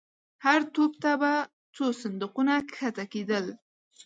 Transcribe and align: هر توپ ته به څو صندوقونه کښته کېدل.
هر 0.45 0.61
توپ 0.73 0.91
ته 1.03 1.11
به 1.21 1.33
څو 1.75 1.85
صندوقونه 2.01 2.53
کښته 2.71 3.05
کېدل. 3.13 3.45